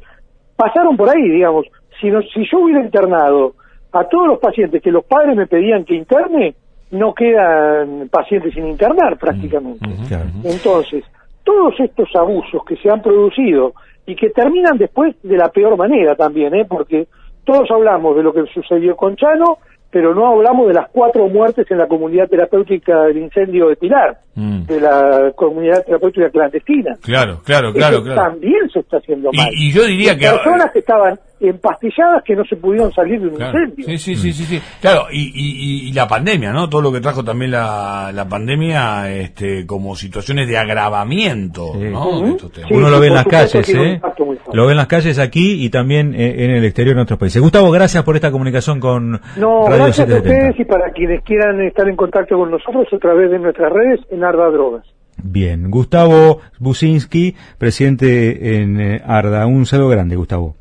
pasaron 0.58 0.98
por 0.98 1.10
ahí, 1.10 1.30
digamos. 1.30 1.66
Si, 2.02 2.10
no, 2.10 2.22
si 2.22 2.46
yo 2.52 2.60
hubiera 2.60 2.84
internado 2.84 3.54
a 3.94 4.04
todos 4.04 4.28
los 4.28 4.40
pacientes 4.40 4.82
que 4.82 4.92
los 4.92 5.06
padres 5.06 5.38
me 5.38 5.48
pedían 5.48 5.86
que 5.86 5.96
interne, 5.96 6.56
no 6.92 7.14
quedan 7.14 8.10
pacientes 8.10 8.54
sin 8.54 8.68
internar 8.68 9.18
prácticamente. 9.18 9.88
Entonces, 10.44 11.06
todos 11.46 11.80
estos 11.80 12.10
abusos 12.16 12.62
que 12.68 12.76
se 12.76 12.90
han 12.90 13.02
producido 13.02 13.74
y 14.06 14.16
que 14.16 14.30
terminan 14.32 14.78
después 14.78 15.16
de 15.24 15.38
la 15.38 15.50
peor 15.50 15.78
manera 15.78 16.16
también, 16.16 16.54
¿eh? 16.54 16.66
porque 16.68 17.08
todos 17.46 17.70
hablamos 17.72 18.18
de 18.18 18.24
lo 18.24 18.34
que 18.34 18.44
sucedió 18.54 18.96
con 18.98 19.16
Chano, 19.16 19.60
pero 19.90 20.14
no 20.14 20.28
hablamos 20.28 20.68
de 20.68 20.74
las 20.74 20.90
cuatro 20.90 21.30
muertes 21.30 21.70
en 21.72 21.78
la 21.78 21.88
comunidad 21.88 22.28
terapéutica 22.28 23.04
del 23.04 23.18
incendio 23.18 23.70
de 23.70 23.78
Pilar, 23.78 24.18
mm. 24.36 24.64
de 24.66 24.82
la 24.82 25.32
comunidad 25.36 25.86
terapéutica 25.86 26.30
clandestina. 26.30 26.98
Claro, 27.02 27.40
claro, 27.46 27.72
claro, 27.72 28.04
claro. 28.04 28.22
También 28.22 28.70
se 28.74 28.80
está 28.80 28.98
haciendo 28.98 29.30
mal. 29.32 29.48
Y, 29.54 29.72
yo 29.72 29.86
diría 29.86 30.18
que 30.18 30.28
personas 30.28 30.72
que 30.72 30.80
estaban 30.80 31.18
empastilladas 31.50 32.24
que 32.24 32.36
no 32.36 32.44
se 32.46 32.56
pudieron 32.56 32.92
salir 32.94 33.20
de 33.22 33.28
un 33.28 33.36
Claro. 33.36 33.60
incendio. 33.64 33.86
Sí, 33.86 33.98
sí, 33.98 34.16
sí, 34.16 34.34
sí, 34.34 34.44
sí. 34.46 34.62
Claro, 34.82 35.08
y, 35.12 35.32
y, 35.34 35.90
y 35.90 35.94
la 35.94 36.08
pandemia, 36.08 36.52
¿no? 36.52 36.70
Todo 36.70 36.82
lo 36.82 36.92
que 36.92 37.02
trajo 37.02 37.24
también 37.24 37.52
la, 37.52 38.12
la 38.14 38.28
pandemia, 38.28 39.12
este, 39.12 39.66
como 39.66 39.96
situaciones 39.96 40.48
de 40.48 40.58
agravamiento, 40.58 41.74
Sí. 41.74 41.80
¿no? 41.92 42.22
De 42.22 42.30
estos 42.32 42.52
temas. 42.52 42.70
Sí, 42.70 42.76
Uno 42.76 42.90
lo 42.90 43.00
ve 43.00 43.08
en 43.08 43.14
las 43.14 43.26
calles, 43.26 43.70
¿eh? 43.70 44.02
Lo 44.54 44.66
ve 44.66 44.72
en 44.72 44.78
las 44.78 44.88
calles 44.88 45.20
aquí 45.20 45.64
y 45.66 45.70
también 45.70 46.14
eh, 46.16 46.46
en 46.46 46.52
el 46.52 46.66
exterior 46.66 46.96
en 46.96 47.02
otros 47.02 47.20
países. 47.20 47.42
Gustavo, 47.42 47.72
gracias 47.72 48.04
por 48.04 48.16
esta 48.16 48.32
comunicación 48.32 48.80
con 48.80 49.12
No, 49.38 49.66
Radio 49.68 49.86
gracias 49.86 50.00
a 50.00 50.12
770. 50.12 50.30
ustedes 50.30 50.60
y 50.60 50.66
para 50.66 50.92
quienes 50.92 51.24
quieran 51.24 51.62
estar 51.62 51.88
en 51.88 51.96
contacto 51.96 52.38
con 52.38 52.52
nosotros 52.52 52.88
a 52.94 52.98
través 52.98 53.32
de 53.32 53.40
nuestras 53.40 53.72
redes 53.72 54.00
en 54.12 54.24
Arda 54.24 54.50
Drogas. 54.50 54.86
Bien, 55.18 55.72
Gustavo 55.72 56.42
Businski, 56.60 57.36
presidente 57.58 58.58
en 58.62 58.80
eh, 58.80 59.02
Arda. 59.06 59.48
Un 59.48 59.66
saludo 59.66 59.90
grande, 59.90 60.16
Gustavo. 60.18 60.56